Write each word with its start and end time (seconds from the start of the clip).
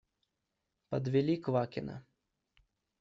Подвели 0.89 1.35
Квакина. 1.43 1.97